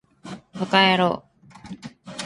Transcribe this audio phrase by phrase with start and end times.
[0.23, 1.25] ヴぁかやろ
[2.07, 2.11] う